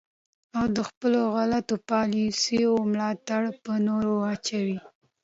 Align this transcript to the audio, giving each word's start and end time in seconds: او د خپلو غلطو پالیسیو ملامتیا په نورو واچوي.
او 0.57 0.65
د 0.75 0.77
خپلو 0.89 1.19
غلطو 1.35 1.75
پالیسیو 1.89 2.71
ملامتیا 2.91 3.37
په 3.63 3.73
نورو 3.87 4.11
واچوي. 4.23 4.77